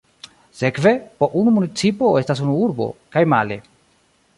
[0.61, 3.65] Sekve, po unu municipo estas unu urbo, kaj male.